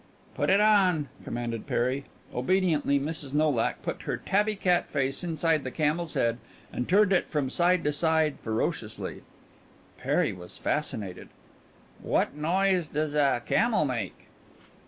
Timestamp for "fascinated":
10.57-11.29